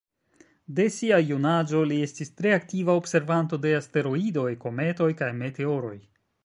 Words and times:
De 0.77 0.85
sia 0.95 1.19
junaĝo, 1.27 1.83
li 1.91 1.99
estis 2.05 2.33
tre 2.39 2.55
aktiva 2.57 2.97
observanto 3.03 3.63
de 3.67 3.75
asteroidoj, 3.83 4.51
kometoj, 4.67 5.13
kaj 5.23 5.35
meteoroj. 5.45 5.97